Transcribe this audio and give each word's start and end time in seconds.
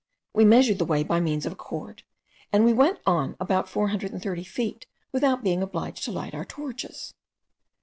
We 0.33 0.45
measured 0.45 0.79
the 0.79 0.85
way 0.85 1.03
by 1.03 1.19
means 1.19 1.45
of 1.45 1.53
a 1.53 1.55
cord; 1.55 2.01
and 2.51 2.65
we 2.65 2.73
went 2.73 2.97
on 3.05 3.35
about 3.39 3.69
four 3.69 3.89
hundred 3.89 4.11
and 4.13 4.19
thirty 4.19 4.43
feet 4.43 4.87
without 5.11 5.43
being 5.43 5.61
obliged 5.61 6.03
to 6.05 6.11
light 6.11 6.33
our 6.33 6.43
torches. 6.43 7.13